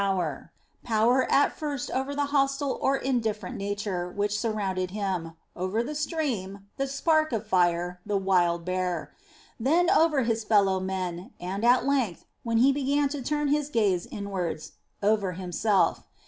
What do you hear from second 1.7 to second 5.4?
over the hostile or indifferent nature which sur rounded him,